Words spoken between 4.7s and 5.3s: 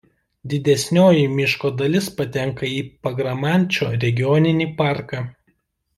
parką.